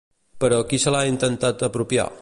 Però 0.43 0.61
qui 0.71 0.79
se 0.85 0.95
l'ha 0.95 1.03
intentat 1.11 1.65
apropiar? 1.69 2.11